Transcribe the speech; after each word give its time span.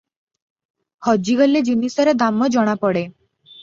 ହଜିଗଲେ 1.09 1.63
ଜିନିଷର 1.71 2.19
ଦାମ 2.25 2.53
ଜଣା 2.61 2.79
ପଡ଼େ। 2.85 3.09